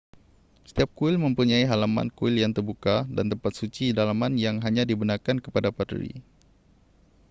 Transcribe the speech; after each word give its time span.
setiap 0.69 0.89
kuil 0.97 1.15
mempunyai 1.23 1.61
halaman 1.71 2.07
kuil 2.17 2.33
yang 2.43 2.49
terbuka 2.57 2.95
dan 3.15 3.25
tempat 3.31 3.51
suci 3.59 3.85
dalaman 3.97 4.33
yang 4.45 4.55
hanya 4.65 4.81
dibenarkan 4.89 5.37
kepada 5.45 5.69
paderi 5.77 6.13